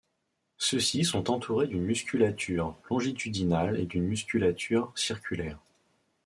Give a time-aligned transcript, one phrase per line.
[0.57, 5.59] Ceux-ci sont entourés d'une musculature longitudinale et d'une musculature circulaire.